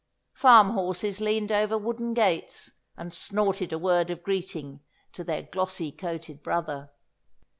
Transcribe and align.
Farm 0.33 0.71
horses 0.71 1.21
leaned 1.21 1.51
over 1.51 1.77
wooden 1.77 2.15
gates, 2.15 2.71
and 2.97 3.13
snorted 3.13 3.71
a 3.71 3.77
word 3.77 4.09
of 4.09 4.23
greeting 4.23 4.79
to 5.13 5.23
their 5.23 5.43
glossy 5.43 5.91
coated 5.91 6.41
brother. 6.41 6.89